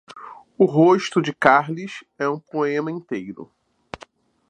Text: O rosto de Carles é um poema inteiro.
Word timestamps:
O 0.57 0.65
rosto 0.65 1.21
de 1.21 1.31
Carles 1.31 2.03
é 2.17 2.27
um 2.27 2.39
poema 2.39 2.89
inteiro. 2.89 3.51